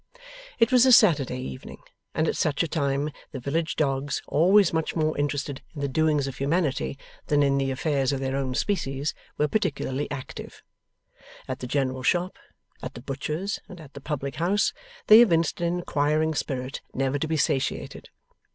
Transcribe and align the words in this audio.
It 0.57 0.71
was 0.71 0.87
a 0.87 0.91
Saturday 0.91 1.37
evening, 1.39 1.77
and 2.15 2.27
at 2.27 2.35
such 2.35 2.63
a 2.63 2.67
time 2.67 3.11
the 3.33 3.39
village 3.39 3.75
dogs, 3.75 4.23
always 4.25 4.73
much 4.73 4.95
more 4.95 5.15
interested 5.15 5.61
in 5.75 5.81
the 5.81 5.87
doings 5.87 6.25
of 6.25 6.37
humanity 6.37 6.97
than 7.27 7.43
in 7.43 7.59
the 7.59 7.69
affairs 7.69 8.11
of 8.11 8.19
their 8.19 8.35
own 8.35 8.55
species, 8.55 9.13
were 9.37 9.47
particularly 9.47 10.09
active. 10.09 10.63
At 11.47 11.59
the 11.59 11.67
general 11.67 12.01
shop, 12.01 12.39
at 12.81 12.95
the 12.95 13.01
butcher's 13.03 13.59
and 13.69 13.79
at 13.79 13.93
the 13.93 14.01
public 14.01 14.37
house, 14.37 14.73
they 15.05 15.21
evinced 15.21 15.61
an 15.61 15.67
inquiring 15.67 16.33
spirit 16.33 16.81
never 16.95 17.19
to 17.19 17.27
be 17.27 17.37
satiated. 17.37 18.09